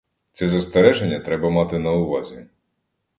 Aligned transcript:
Це 0.31 0.47
застереження 0.47 1.19
треба 1.19 1.49
мати 1.49 1.79
на 1.79 1.91
увазі. 1.91 2.45